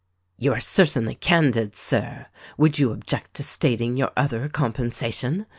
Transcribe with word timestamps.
"You 0.39 0.51
are 0.53 0.59
certainly 0.59 1.13
candid, 1.13 1.75
Sir; 1.75 2.25
would 2.57 2.79
you 2.79 2.91
object 2.91 3.35
to 3.35 3.43
stat 3.43 3.81
ing 3.81 3.97
your 3.97 4.09
other 4.17 4.49
compensation?" 4.49 5.45